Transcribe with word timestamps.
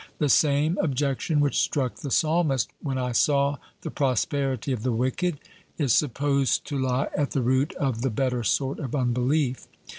The 0.17 0.29
same 0.29 0.79
objection 0.79 1.39
which 1.41 1.59
struck 1.61 1.97
the 1.97 2.09
Psalmist 2.09 2.71
'when 2.81 2.97
I 2.97 3.11
saw 3.11 3.57
the 3.81 3.91
prosperity 3.91 4.71
of 4.71 4.81
the 4.81 4.91
wicked' 4.91 5.39
is 5.77 5.93
supposed 5.93 6.65
to 6.69 6.79
lie 6.79 7.09
at 7.15 7.33
the 7.33 7.43
root 7.43 7.73
of 7.75 8.01
the 8.01 8.09
better 8.09 8.43
sort 8.43 8.79
of 8.79 8.95
unbelief. 8.95 9.67